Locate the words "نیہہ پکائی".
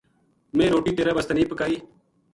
1.33-1.75